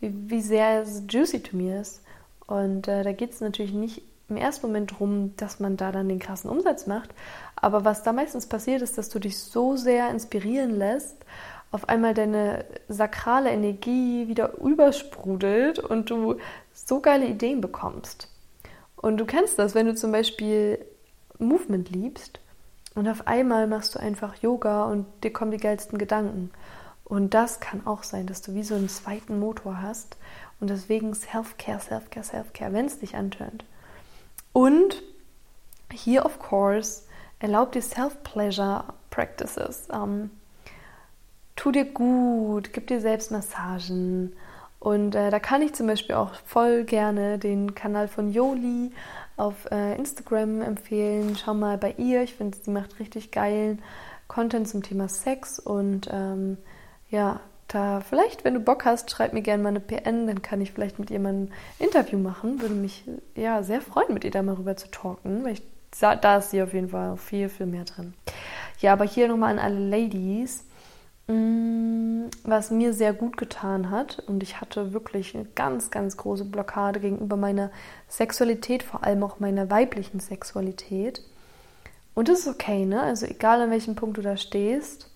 [0.00, 2.02] wie, wie sehr es juicy to mir ist.
[2.46, 6.08] Und äh, da geht es natürlich nicht im ersten Moment darum, dass man da dann
[6.08, 7.10] den krassen Umsatz macht.
[7.54, 11.16] Aber was da meistens passiert, ist, dass du dich so sehr inspirieren lässt,
[11.72, 16.36] auf einmal deine sakrale Energie wieder übersprudelt und du
[16.72, 18.28] so geile Ideen bekommst.
[18.96, 20.78] Und du kennst das, wenn du zum Beispiel
[21.38, 22.40] Movement liebst
[22.94, 26.50] und auf einmal machst du einfach Yoga und dir kommen die geilsten Gedanken.
[27.04, 30.16] Und das kann auch sein, dass du wie so einen zweiten Motor hast.
[30.60, 33.64] Und deswegen Self-Care, Self-Care, Self-Care, wenn es dich antönt.
[34.52, 35.02] Und
[35.90, 37.02] hier, of course,
[37.40, 39.88] erlaub dir Self-Pleasure Practices.
[39.92, 40.30] Ähm,
[41.56, 44.34] tu dir gut, gib dir selbst Massagen.
[44.78, 48.90] Und äh, da kann ich zum Beispiel auch voll gerne den Kanal von Yoli
[49.36, 51.36] auf äh, Instagram empfehlen.
[51.36, 52.22] Schau mal bei ihr.
[52.22, 53.80] Ich finde, sie macht richtig geilen
[54.26, 55.60] Content zum Thema Sex.
[55.60, 56.58] Und ähm,
[57.10, 60.60] ja, da vielleicht, wenn du Bock hast, schreib mir gerne mal eine PN, dann kann
[60.60, 62.60] ich vielleicht mit ihr mal ein Interview machen.
[62.60, 65.62] Würde mich ja sehr freuen, mit ihr da mal rüber zu talken, weil ich,
[66.00, 68.14] da ist sie auf jeden Fall viel, viel mehr drin.
[68.80, 70.64] Ja, aber hier nochmal an alle Ladies.
[71.28, 76.44] Mm, was mir sehr gut getan hat, und ich hatte wirklich eine ganz, ganz große
[76.44, 77.70] Blockade gegenüber meiner
[78.08, 81.22] Sexualität, vor allem auch meiner weiblichen Sexualität.
[82.14, 83.02] Und das ist okay, ne?
[83.02, 85.10] Also egal an welchem Punkt du da stehst,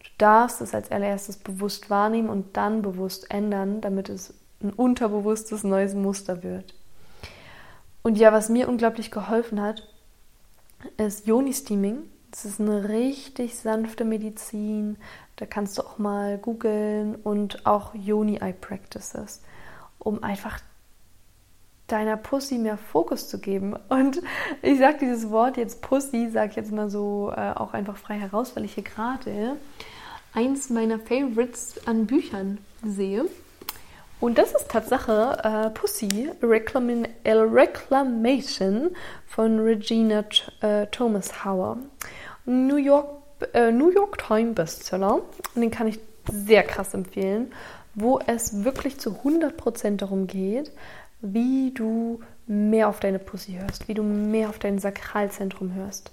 [0.00, 5.64] du darfst es als allererstes bewusst wahrnehmen und dann bewusst ändern, damit es ein unterbewusstes
[5.64, 6.74] neues Muster wird.
[8.02, 9.88] Und ja, was mir unglaublich geholfen hat,
[10.96, 11.98] ist Yoni-Steaming.
[12.32, 14.96] Das ist eine richtig sanfte Medizin.
[15.42, 19.42] Da kannst du auch mal googeln und auch Yoni Eye Practices,
[19.98, 20.60] um einfach
[21.88, 23.74] deiner Pussy mehr Fokus zu geben.
[23.88, 24.22] Und
[24.62, 28.20] ich sage dieses Wort jetzt Pussy, sage ich jetzt mal so äh, auch einfach frei
[28.20, 29.56] heraus, weil ich hier gerade
[30.32, 33.24] eins meiner Favorites an Büchern sehe.
[34.20, 38.90] Und das ist Tatsache äh, Pussy, Reclam Reclamation
[39.26, 40.22] von Regina
[40.60, 41.78] äh, Thomas Hauer.
[42.44, 43.21] New York,
[43.72, 45.22] New York Times Bestseller.
[45.54, 45.98] Und den kann ich
[46.30, 47.52] sehr krass empfehlen,
[47.94, 50.70] wo es wirklich zu 100% darum geht,
[51.20, 56.10] wie du mehr auf deine Pussy hörst, wie du mehr auf dein Sakralzentrum hörst.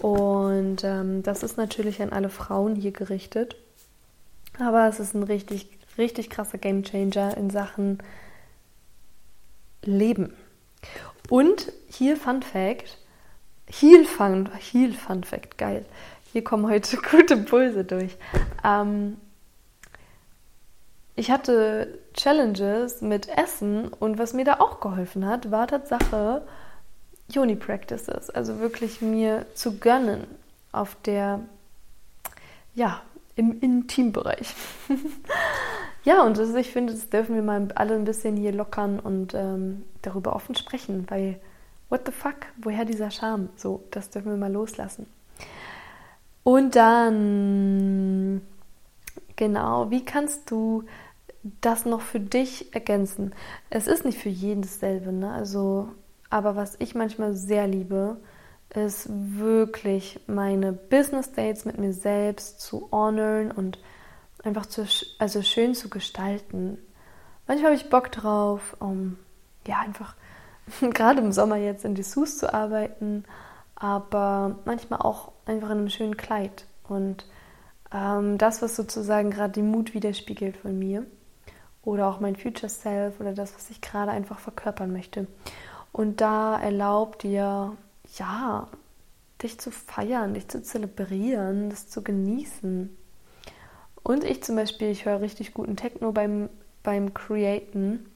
[0.00, 3.56] Und ähm, das ist natürlich an alle Frauen hier gerichtet.
[4.58, 7.98] Aber es ist ein richtig, richtig krasser Gamechanger in Sachen
[9.82, 10.34] Leben.
[11.28, 12.98] Und hier Fun Fact,
[13.66, 15.84] Heal Fun, Heal Fun Fact, geil.
[16.34, 18.16] Hier kommen heute gute Impulse durch.
[18.64, 19.18] Ähm,
[21.14, 26.42] ich hatte Challenges mit Essen und was mir da auch geholfen hat, war Tatsache
[27.36, 30.26] Uni Practices, also wirklich mir zu gönnen
[30.72, 31.38] auf der,
[32.74, 33.00] ja,
[33.36, 34.56] im Intimbereich.
[36.04, 39.34] ja, und das, ich finde, das dürfen wir mal alle ein bisschen hier lockern und
[39.34, 41.38] ähm, darüber offen sprechen, weil
[41.90, 43.50] what the fuck, woher dieser Charme?
[43.54, 45.06] So, das dürfen wir mal loslassen.
[46.44, 48.42] Und dann,
[49.34, 50.84] genau, wie kannst du
[51.60, 53.34] das noch für dich ergänzen?
[53.70, 55.32] Es ist nicht für jeden dasselbe, ne?
[55.32, 55.88] Also,
[56.28, 58.18] aber was ich manchmal sehr liebe,
[58.74, 63.78] ist wirklich meine Business Dates mit mir selbst zu honorieren und
[64.42, 64.86] einfach zu,
[65.18, 66.78] also schön zu gestalten.
[67.46, 69.16] Manchmal habe ich Bock drauf, um
[69.66, 70.14] ja einfach
[70.80, 73.24] gerade im Sommer jetzt in Dessous zu arbeiten,
[73.76, 77.26] aber manchmal auch einfach in einem schönen Kleid und
[77.92, 81.06] ähm, das, was sozusagen gerade die Mut widerspiegelt von mir
[81.82, 85.26] oder auch mein Future Self oder das, was ich gerade einfach verkörpern möchte.
[85.92, 87.76] Und da erlaubt dir
[88.18, 88.68] ja,
[89.42, 92.96] dich zu feiern, dich zu zelebrieren, das zu genießen.
[94.02, 96.48] Und ich zum Beispiel, ich höre richtig guten Techno beim,
[96.82, 98.06] beim Createn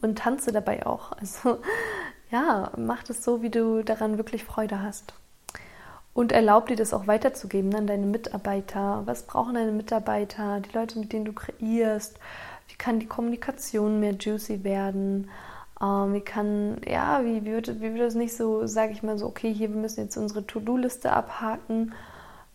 [0.00, 1.12] und tanze dabei auch.
[1.12, 1.58] Also
[2.30, 5.14] ja, mach das so, wie du daran wirklich Freude hast.
[6.14, 9.02] Und erlaub dir das auch weiterzugeben an deine Mitarbeiter.
[9.04, 12.18] Was brauchen deine Mitarbeiter, die Leute, mit denen du kreierst?
[12.68, 15.28] Wie kann die Kommunikation mehr juicy werden?
[15.82, 19.18] Ähm, wie kann, ja, wie, wie, wird, wie wird das nicht so, sage ich mal
[19.18, 21.92] so, okay, hier, wir müssen jetzt unsere To-Do-Liste abhaken,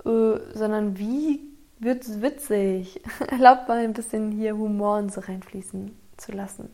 [0.06, 1.42] äh, sondern wie
[1.80, 3.02] wird es witzig?
[3.28, 6.70] Erlaubt mal ein bisschen hier Humor und so reinfließen zu lassen.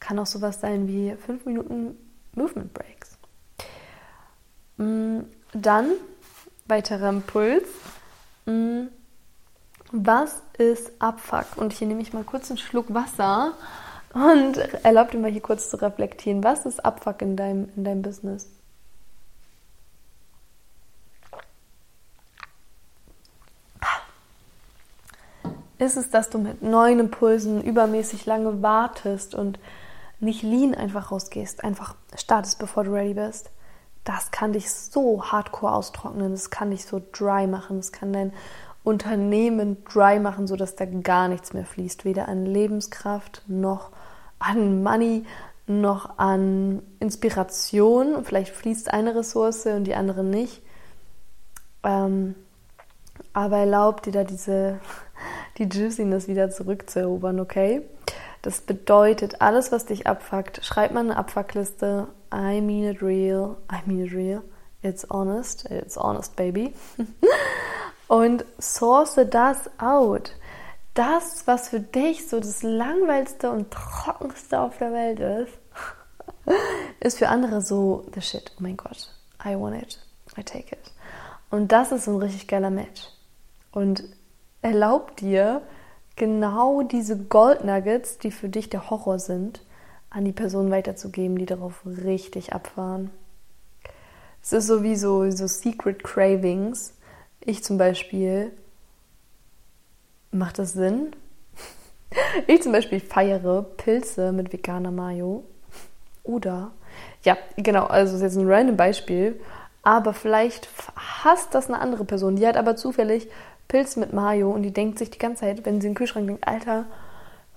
[0.00, 1.96] Kann auch sowas sein wie fünf Minuten
[2.34, 3.18] Movement Breaks.
[4.78, 5.20] Mm,
[5.52, 5.92] dann
[6.66, 7.68] weiterer Impuls.
[8.46, 8.86] Mm,
[9.92, 11.56] was ist Abfuck?
[11.56, 13.52] Und hier nehme ich mal kurz einen Schluck Wasser
[14.14, 16.42] und erlaub dir mal hier kurz zu reflektieren.
[16.42, 18.48] Was ist Abfuck in deinem, in deinem Business?
[25.78, 29.58] Ist es, dass du mit neuen Impulsen übermäßig lange wartest und
[30.20, 33.50] nicht lean einfach rausgehst, einfach startest, bevor du ready bist?
[34.04, 38.32] Das kann dich so hardcore austrocknen, das kann dich so dry machen, das kann dein
[38.84, 43.90] Unternehmen dry machen, sodass da gar nichts mehr fließt, weder an Lebenskraft noch
[44.40, 45.24] an Money
[45.66, 48.24] noch an Inspiration.
[48.24, 50.62] Vielleicht fließt eine Ressource und die andere nicht.
[51.84, 52.34] Ähm,
[53.32, 54.80] aber erlaubt dir da diese,
[55.58, 57.82] die Juiciness wieder zurückzuerobern, okay?
[58.42, 62.08] Das bedeutet, alles, was dich abfuckt, schreib mal eine Abfuckliste.
[62.32, 63.58] I mean it real.
[63.70, 64.42] I mean it real.
[64.82, 65.66] It's honest.
[65.70, 66.74] It's honest, baby.
[68.08, 70.32] Und source das out
[70.94, 75.58] das, was für dich so das langweiligste und trockenste auf der Welt ist,
[77.00, 78.52] ist für andere so the shit.
[78.58, 79.08] Oh mein Gott,
[79.44, 79.98] I want it,
[80.36, 80.92] I take it.
[81.50, 83.08] Und das ist so ein richtig geiler Match.
[83.72, 84.04] Und
[84.60, 85.62] erlaubt dir,
[86.16, 89.62] genau diese Gold Nuggets, die für dich der Horror sind,
[90.12, 93.10] an die Person weiterzugeben, die darauf richtig abfahren.
[94.42, 96.94] Es ist so wie so, Secret Cravings.
[97.40, 98.52] Ich zum Beispiel
[100.30, 101.14] Macht das Sinn?
[102.46, 105.44] Ich zum Beispiel feiere Pilze mit veganer Mayo.
[106.24, 106.70] Oder,
[107.22, 109.40] ja, genau, also ist jetzt ein random Beispiel,
[109.82, 113.28] aber vielleicht hasst das eine andere Person, die hat aber zufällig
[113.66, 116.26] Pilze mit Mayo und die denkt sich die ganze Zeit, wenn sie in den Kühlschrank
[116.26, 116.84] denkt, Alter,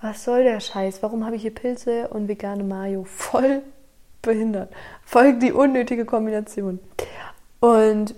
[0.06, 1.02] was soll der Scheiß?
[1.02, 3.06] Warum habe ich hier Pilze und vegane Mayo?
[3.06, 3.64] Voll
[4.22, 4.72] behindert.
[5.04, 6.80] Voll die unnötige Kombination.
[7.60, 8.14] Und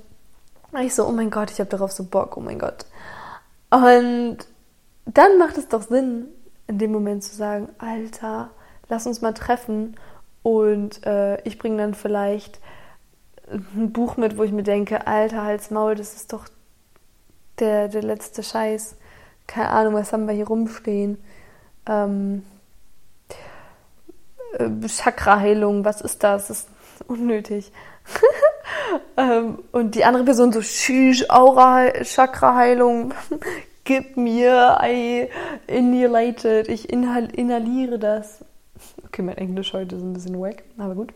[0.81, 2.85] ich so, oh mein Gott, ich habe darauf so Bock, oh mein Gott.
[3.69, 4.39] Und
[5.05, 6.27] dann macht es doch Sinn,
[6.67, 8.49] in dem Moment zu sagen, Alter,
[8.89, 9.95] lass uns mal treffen
[10.43, 12.59] und äh, ich bringe dann vielleicht
[13.49, 16.47] ein Buch mit, wo ich mir denke, Alter, Hals, Maul, das ist doch
[17.59, 18.97] der, der letzte Scheiß.
[19.47, 21.17] Keine Ahnung, was haben wir hier rumstehen?
[21.87, 22.43] Ähm,
[24.57, 26.47] äh, Chakra-Heilung, was ist das?
[26.47, 26.69] Das ist
[27.07, 27.71] unnötig.
[29.17, 33.13] ähm, und die andere Person so, Shish, Aura, Chakra-Heilung,
[33.83, 35.29] gib mir, I
[35.67, 38.43] inhalated, ich inhal inhaliere das.
[39.05, 41.13] Okay, mein Englisch heute ist ein bisschen wack, aber gut.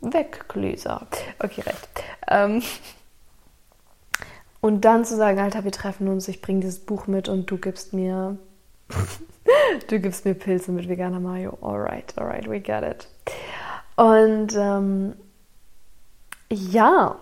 [0.00, 1.06] Weg, Gläser.
[1.38, 1.88] Okay, recht.
[2.28, 2.62] Ähm,
[4.60, 7.58] und dann zu sagen, Alter, wir treffen uns, ich bringe dieses Buch mit und du
[7.58, 8.36] gibst mir,
[9.88, 11.58] du gibst mir Pilze mit veganer Mayo.
[11.60, 13.08] Alright, alright, we get it.
[13.96, 15.14] Und ähm,
[16.50, 17.16] ja,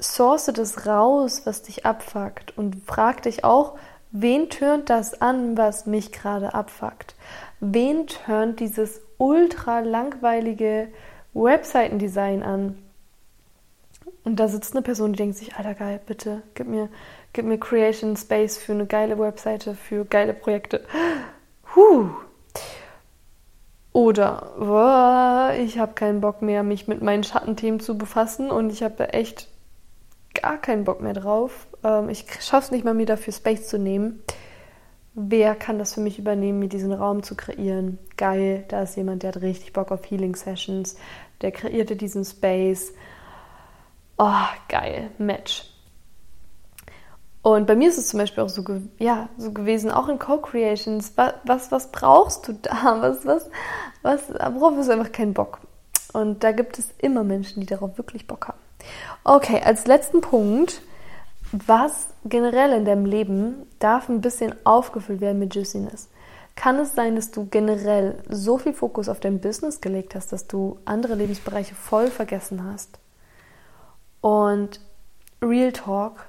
[0.00, 3.76] source das raus, was dich abfuckt und frag dich auch,
[4.10, 7.14] wen tönt das an, was mich gerade abfuckt?
[7.60, 10.88] Wen tönt dieses ultra langweilige
[11.32, 12.78] Webseitendesign an?
[14.24, 16.88] Und da sitzt eine Person, die denkt sich, alter geil, bitte, gib mir,
[17.34, 20.86] gib mir Creation Space für eine geile Webseite, für geile Projekte.
[21.74, 22.08] Huh.
[23.92, 28.82] Oder boah, ich habe keinen Bock mehr, mich mit meinen Schattenthemen zu befassen und ich
[28.82, 29.48] habe echt
[30.32, 31.66] gar keinen Bock mehr drauf.
[31.84, 34.22] Ähm, ich schaffe es nicht mal, mir dafür Space zu nehmen.
[35.14, 37.98] Wer kann das für mich übernehmen, mir diesen Raum zu kreieren?
[38.16, 40.96] Geil, da ist jemand, der hat richtig Bock auf Healing Sessions.
[41.40, 42.92] Der kreierte diesen Space.
[44.18, 45.73] Oh, geil, Match.
[47.44, 48.64] Und bei mir ist es zum Beispiel auch so,
[48.98, 51.12] ja, so gewesen, auch in Co-Creations.
[51.16, 53.02] Was, was, was brauchst du da?
[53.02, 53.50] Was, was,
[54.00, 54.22] was,
[54.54, 55.58] worauf hast du einfach keinen Bock?
[56.14, 58.58] Und da gibt es immer Menschen, die darauf wirklich Bock haben.
[59.24, 60.80] Okay, als letzten Punkt,
[61.52, 66.08] was generell in deinem Leben darf ein bisschen aufgefüllt werden mit Juiciness?
[66.56, 70.46] Kann es sein, dass du generell so viel Fokus auf dein Business gelegt hast, dass
[70.46, 72.98] du andere Lebensbereiche voll vergessen hast?
[74.22, 74.80] Und
[75.42, 76.26] Real Talk,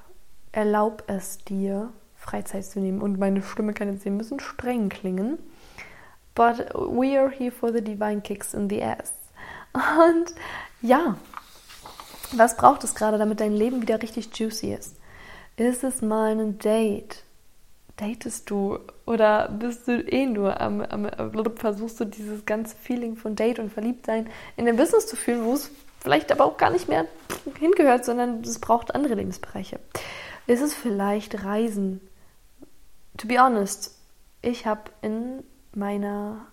[0.55, 3.01] erlaub es dir, Freizeit zu nehmen.
[3.01, 5.37] Und meine Stimme kann jetzt ein bisschen streng klingen.
[6.33, 9.13] But we are here for the divine kicks in the ass.
[9.73, 10.33] Und
[10.81, 11.17] ja,
[12.31, 14.95] was braucht es gerade, damit dein Leben wieder richtig juicy ist?
[15.57, 17.23] Ist es mal ein Date?
[17.97, 21.09] Datest du oder bist du eh nur am, am,
[21.55, 25.53] versuchst du dieses ganze Feeling von Date und Verliebtsein in dein Business zu fühlen, wo
[25.53, 27.05] es vielleicht aber auch gar nicht mehr
[27.57, 29.79] hingehört, sondern es braucht andere Lebensbereiche.
[30.47, 32.01] Ist es vielleicht Reisen?
[33.17, 33.97] To be honest,
[34.41, 36.45] ich habe in meiner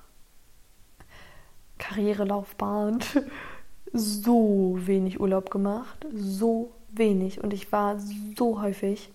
[1.78, 3.00] Karrierelaufbahn
[3.92, 7.42] so wenig Urlaub gemacht, so wenig.
[7.42, 7.98] Und ich war
[8.36, 9.10] so häufig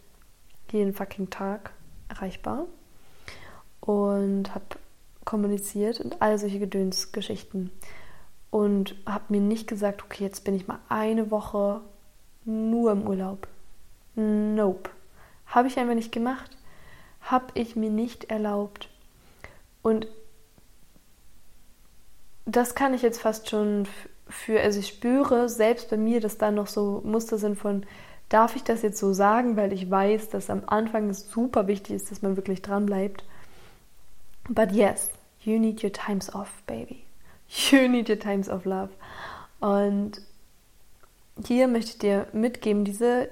[0.71, 1.71] jeden fucking Tag
[2.09, 2.67] erreichbar
[3.79, 4.65] und habe
[5.25, 7.71] kommuniziert und all solche Gedönsgeschichten.
[8.51, 11.81] Und habe mir nicht gesagt, okay, jetzt bin ich mal eine Woche
[12.45, 13.47] nur im Urlaub.
[14.17, 14.89] Nope.
[15.45, 16.51] Habe ich einfach nicht gemacht.
[17.21, 18.89] Habe ich mir nicht erlaubt.
[19.83, 20.07] Und
[22.45, 23.87] das kann ich jetzt fast schon
[24.27, 27.85] für, also ich spüre selbst bei mir, dass da noch so Muster sind von,
[28.29, 31.95] darf ich das jetzt so sagen, weil ich weiß, dass am Anfang es super wichtig
[31.95, 33.23] ist, dass man wirklich dran bleibt.
[34.49, 37.03] But yes, you need your times off, baby.
[37.71, 38.89] You need your times of love.
[39.59, 40.21] Und
[41.45, 43.29] hier möchte ich dir mitgeben, diese,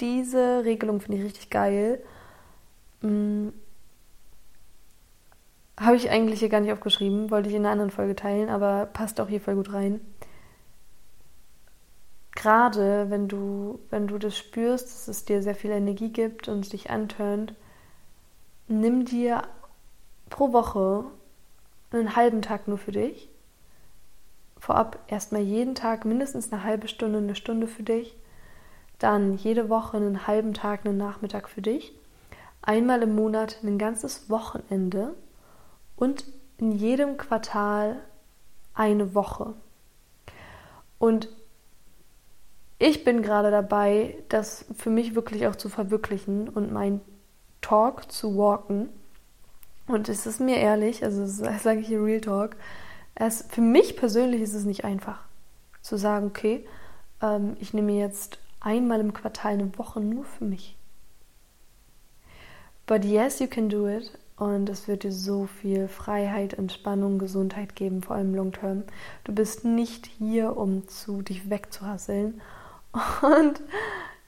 [0.00, 2.02] diese Regelung finde ich richtig geil.
[3.02, 3.52] Hm,
[5.78, 8.86] Habe ich eigentlich hier gar nicht aufgeschrieben, wollte ich in einer anderen Folge teilen, aber
[8.86, 10.00] passt auch hier voll gut rein
[12.38, 16.72] gerade wenn du, wenn du das spürst, dass es dir sehr viel Energie gibt und
[16.72, 17.52] dich antörnt,
[18.68, 19.42] nimm dir
[20.30, 21.04] pro Woche
[21.90, 23.28] einen halben Tag nur für dich.
[24.56, 28.14] Vorab erstmal jeden Tag mindestens eine halbe Stunde, eine Stunde für dich.
[28.98, 31.92] Dann jede Woche einen halben Tag, einen Nachmittag für dich.
[32.62, 35.14] Einmal im Monat ein ganzes Wochenende
[35.96, 36.24] und
[36.58, 37.96] in jedem Quartal
[38.74, 39.54] eine Woche.
[40.98, 41.28] Und
[42.78, 47.00] ich bin gerade dabei, das für mich wirklich auch zu verwirklichen und mein
[47.60, 48.88] Talk zu walken.
[49.86, 51.26] Und es ist mir ehrlich, also
[51.58, 52.56] sage ich hier Real Talk,
[53.14, 55.20] es, für mich persönlich ist es nicht einfach
[55.82, 56.66] zu sagen, okay,
[57.20, 58.38] ähm, ich nehme jetzt
[58.68, 60.76] einmal im Quartal eine Woche nur für mich.
[62.86, 64.12] But yes, you can do it.
[64.36, 68.84] Und es wird dir so viel Freiheit, Entspannung, Gesundheit geben, vor allem long term.
[69.24, 72.40] Du bist nicht hier, um zu dich wegzuhasseln
[73.22, 73.60] und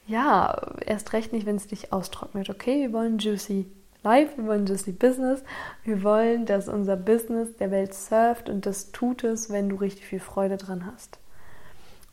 [0.07, 2.51] ja, erst recht nicht, wenn es dich austrocknet.
[2.51, 3.67] Okay, wir wollen juicy
[4.03, 5.45] Life, wir wollen juicy Business.
[5.85, 10.07] Wir wollen, dass unser Business der Welt surft und das tut es, wenn du richtig
[10.07, 11.19] viel Freude dran hast.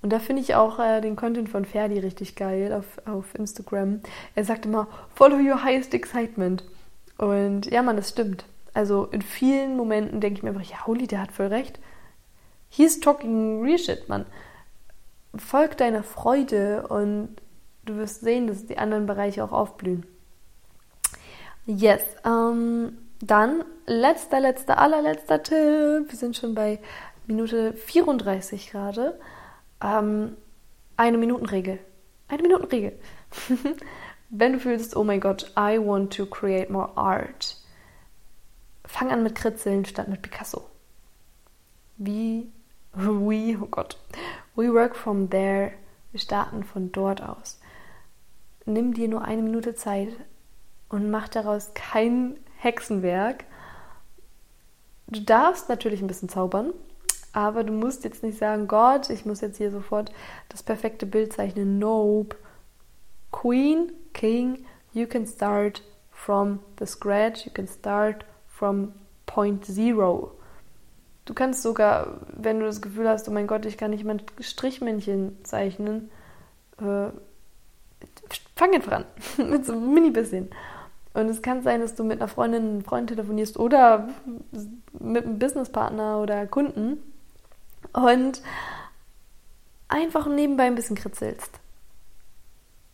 [0.01, 4.01] Und da finde ich auch äh, den Content von Ferdi richtig geil auf, auf Instagram.
[4.35, 6.63] Er sagt immer, follow your highest excitement.
[7.17, 8.45] Und ja, man, das stimmt.
[8.73, 11.79] Also in vielen Momenten denke ich mir einfach, ja, Holy, der hat voll recht.
[12.69, 14.25] He's talking real shit, Mann
[15.39, 17.35] folg deiner Freude und
[17.85, 20.05] du wirst sehen, dass die anderen Bereiche auch aufblühen.
[21.65, 26.09] Yes, ähm, dann letzter, letzter, allerletzter Tipp.
[26.09, 26.79] Wir sind schon bei
[27.25, 29.19] Minute 34 gerade.
[29.81, 30.37] Ähm,
[30.95, 31.79] eine Minutenregel.
[32.27, 32.99] Eine Minutenregel.
[34.29, 37.57] Wenn du fühlst, oh mein Gott, I want to create more art,
[38.85, 40.69] fang an mit Kritzeln statt mit Picasso.
[41.97, 42.51] Wie,
[42.93, 43.97] we, oh Gott,
[44.55, 45.71] we work from there.
[46.11, 47.59] Wir starten von dort aus.
[48.65, 50.09] Nimm dir nur eine Minute Zeit
[50.89, 53.45] und mach daraus kein Hexenwerk.
[55.07, 56.73] Du darfst natürlich ein bisschen zaubern,
[57.33, 60.11] aber du musst jetzt nicht sagen, Gott, ich muss jetzt hier sofort
[60.49, 61.79] das perfekte Bild zeichnen.
[61.79, 62.35] Nope.
[63.31, 68.93] Queen, King, you can start from the scratch, you can start from
[69.25, 70.31] point zero.
[71.25, 74.15] Du kannst sogar, wenn du das Gefühl hast, oh mein Gott, ich kann nicht mal
[74.15, 76.09] ein Strichmännchen zeichnen,
[76.79, 77.09] äh,
[78.55, 79.05] fang einfach an,
[79.49, 80.49] mit so einem mini bisschen.
[81.13, 84.09] Und es kann sein, dass du mit einer Freundin, einem Freund telefonierst oder
[84.99, 86.99] mit einem Businesspartner oder Kunden
[87.93, 88.41] und
[89.87, 91.59] einfach nebenbei ein bisschen kritzelst.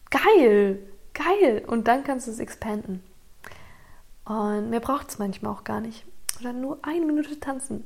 [0.09, 0.79] Geil,
[1.13, 1.63] geil.
[1.65, 3.03] Und dann kannst du es expanden.
[4.25, 6.05] Und mehr braucht es manchmal auch gar nicht.
[6.39, 7.83] Oder nur eine Minute tanzen.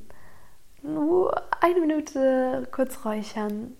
[0.82, 3.76] Nur eine Minute kurz räuchern.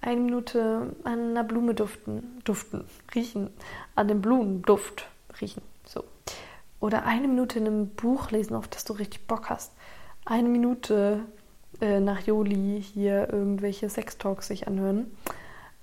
[0.00, 2.84] Eine Minute an einer Blume duften, duften,
[3.14, 3.50] riechen,
[3.94, 5.06] an dem Blumenduft
[5.40, 5.62] riechen.
[5.84, 6.04] So.
[6.80, 9.72] Oder eine Minute in einem Buch lesen, auf das du richtig Bock hast.
[10.24, 11.20] Eine Minute
[11.82, 15.10] äh, nach Joli hier irgendwelche Sextalks sich anhören.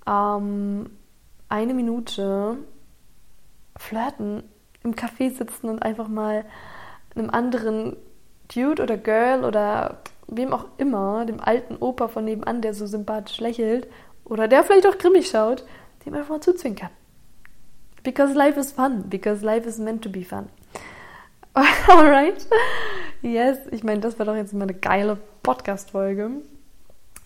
[0.06, 0.90] Ähm,
[1.48, 2.56] eine Minute
[3.76, 4.42] flirten,
[4.82, 6.44] im Café sitzen und einfach mal
[7.14, 7.96] einem anderen
[8.48, 13.40] Dude oder Girl oder wem auch immer, dem alten Opa von nebenan, der so sympathisch
[13.40, 13.86] lächelt
[14.24, 15.64] oder der vielleicht auch grimmig schaut,
[16.06, 16.90] dem einfach mal zuzwinkern.
[18.02, 19.04] Because life is fun.
[19.08, 20.48] Because life is meant to be fun.
[21.88, 22.46] Alright?
[23.22, 26.30] Yes, ich meine, das war doch jetzt mal eine geile Podcast-Folge.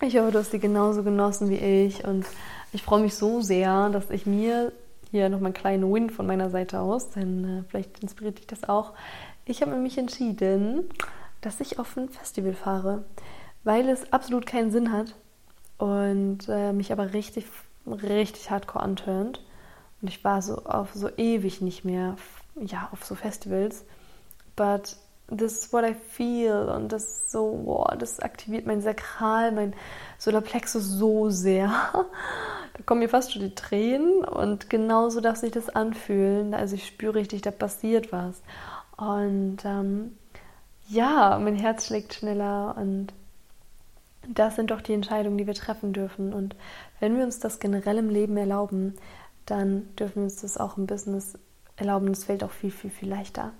[0.01, 2.25] Ich hoffe, du hast die genauso genossen wie ich und
[2.73, 4.73] ich freue mich so sehr, dass ich mir
[5.11, 8.67] hier nochmal einen kleinen Win von meiner Seite aus, denn äh, vielleicht inspiriert dich das
[8.67, 8.93] auch.
[9.45, 10.89] Ich habe mich entschieden,
[11.41, 13.05] dass ich auf ein Festival fahre,
[13.63, 15.15] weil es absolut keinen Sinn hat
[15.77, 17.45] und äh, mich aber richtig,
[17.85, 19.41] richtig hardcore antörnt.
[20.01, 22.17] Und ich war so auf so ewig nicht mehr,
[22.59, 23.85] ja, auf so Festivals.
[24.55, 24.95] But
[25.27, 29.73] this is what I feel und das ist so, boah, das aktiviert mein Sakral, mein
[30.17, 31.71] Solarplexus so sehr.
[32.77, 36.53] Da kommen mir fast schon die Tränen und genauso darf sich das anfühlen.
[36.53, 38.41] Also ich spüre richtig, da passiert was.
[38.97, 40.17] Und ähm,
[40.89, 43.13] ja, mein Herz schlägt schneller und
[44.27, 46.33] das sind doch die Entscheidungen, die wir treffen dürfen.
[46.33, 46.57] Und
[46.99, 48.95] wenn wir uns das generell im Leben erlauben,
[49.45, 51.37] dann dürfen wir uns das auch im Business
[51.77, 52.09] erlauben.
[52.09, 53.53] Es fällt auch viel, viel, viel leichter.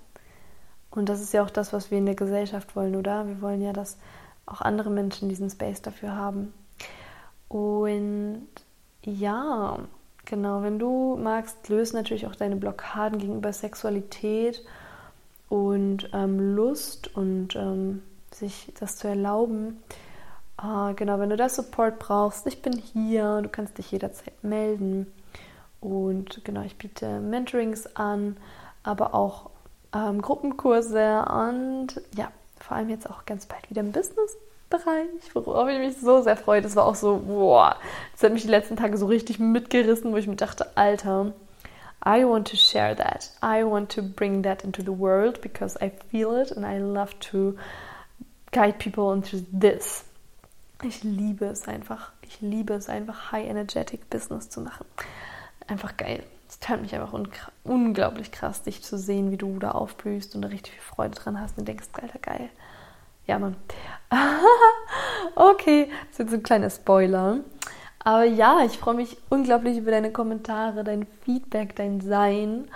[0.95, 3.27] Und das ist ja auch das, was wir in der Gesellschaft wollen, oder?
[3.27, 3.97] Wir wollen ja, dass
[4.45, 6.53] auch andere Menschen diesen Space dafür haben.
[7.49, 8.47] Und
[9.03, 9.77] ja,
[10.25, 14.63] genau, wenn du magst, löst natürlich auch deine Blockaden gegenüber Sexualität
[15.49, 19.83] und ähm, Lust und ähm, sich das zu erlauben.
[20.61, 25.11] Äh, genau, wenn du das Support brauchst, ich bin hier, du kannst dich jederzeit melden.
[25.81, 28.37] Und genau, ich biete Mentorings an,
[28.83, 29.51] aber auch
[29.95, 35.79] ähm, Gruppenkurse und ja, vor allem jetzt auch ganz bald wieder im Business-Bereich, worauf ich
[35.79, 36.61] mich so sehr freue.
[36.61, 37.77] Das war auch so, boah,
[38.11, 41.33] das hat mich die letzten Tage so richtig mitgerissen, wo ich mir dachte, Alter,
[42.05, 43.31] I want to share that.
[43.41, 47.17] I want to bring that into the world because I feel it and I love
[47.31, 47.55] to
[48.51, 50.03] guide people into this.
[50.83, 52.11] Ich liebe es einfach.
[52.21, 54.85] Ich liebe es einfach, High Energetic Business zu machen.
[55.67, 56.23] Einfach geil.
[56.65, 57.13] Tönt mich einfach
[57.63, 61.39] unglaublich krass, dich zu sehen, wie du da aufblühst und da richtig viel Freude dran
[61.39, 62.49] hast und denkst, Alter, geil.
[63.27, 63.55] Ja, Mann.
[65.35, 67.41] okay, das ist jetzt ein kleiner Spoiler.
[67.99, 72.67] Aber ja, ich freue mich unglaublich über deine Kommentare, dein Feedback, dein Sein.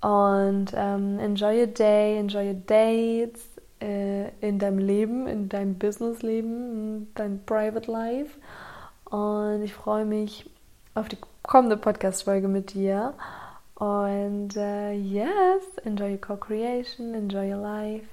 [0.00, 3.42] Und ähm, enjoy your day, enjoy your dates
[3.82, 8.38] äh, in deinem Leben, in deinem Businessleben, in deinem Private Life.
[9.10, 10.48] Und ich freue mich
[10.94, 13.14] auf die kommende Podcast-Folge mit dir.
[13.74, 18.06] Und uh, yes, enjoy your co-creation, enjoy your life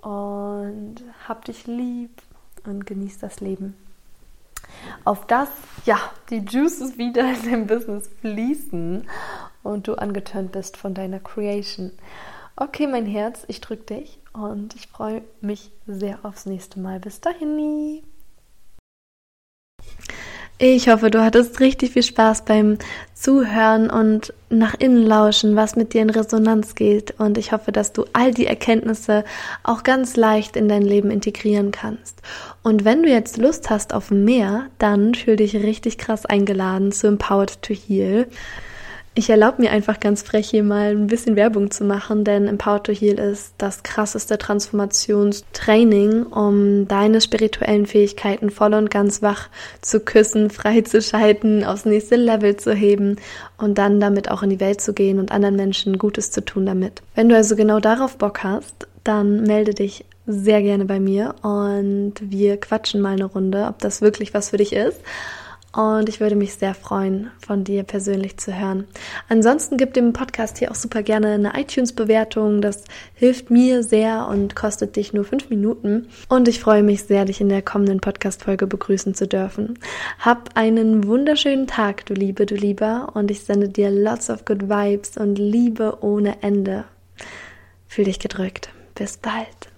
[0.00, 0.96] und
[1.26, 2.22] hab dich lieb
[2.64, 3.74] und genieß das Leben.
[5.04, 5.48] Auf das,
[5.84, 5.98] ja,
[6.30, 9.06] die Juices wieder in dein Business fließen
[9.62, 11.90] und du angeturnt bist von deiner Creation.
[12.56, 17.00] Okay, mein Herz, ich drücke dich und ich freue mich sehr aufs nächste Mal.
[17.00, 18.04] Bis dahin.
[20.66, 22.78] Ich hoffe, du hattest richtig viel Spaß beim
[23.12, 27.20] Zuhören und nach innen lauschen, was mit dir in Resonanz geht.
[27.20, 29.24] Und ich hoffe, dass du all die Erkenntnisse
[29.62, 32.22] auch ganz leicht in dein Leben integrieren kannst.
[32.62, 37.08] Und wenn du jetzt Lust hast auf mehr, dann fühl dich richtig krass eingeladen zu
[37.08, 38.26] Empowered to Heal.
[39.16, 42.82] Ich erlaube mir einfach ganz frech hier mal ein bisschen Werbung zu machen, denn Empower
[42.82, 49.50] to Heal ist das krasseste Transformationstraining, um deine spirituellen Fähigkeiten voll und ganz wach
[49.80, 53.14] zu küssen, freizuschalten, aufs nächste Level zu heben
[53.56, 56.66] und dann damit auch in die Welt zu gehen und anderen Menschen Gutes zu tun
[56.66, 57.00] damit.
[57.14, 62.14] Wenn du also genau darauf Bock hast, dann melde dich sehr gerne bei mir und
[62.20, 64.98] wir quatschen mal eine Runde, ob das wirklich was für dich ist.
[65.74, 68.86] Und ich würde mich sehr freuen, von dir persönlich zu hören.
[69.28, 72.60] Ansonsten gib dem Podcast hier auch super gerne eine iTunes-Bewertung.
[72.60, 76.08] Das hilft mir sehr und kostet dich nur fünf Minuten.
[76.28, 79.78] Und ich freue mich sehr, dich in der kommenden Podcast-Folge begrüßen zu dürfen.
[80.20, 83.10] Hab einen wunderschönen Tag, du Liebe, du Lieber.
[83.14, 86.84] Und ich sende dir lots of good vibes und Liebe ohne Ende.
[87.88, 88.68] Fühl dich gedrückt.
[88.94, 89.73] Bis bald.